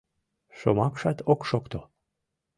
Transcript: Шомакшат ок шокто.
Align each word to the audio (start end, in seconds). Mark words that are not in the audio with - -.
Шомакшат 0.57 1.19
ок 1.31 1.41
шокто. 1.49 1.79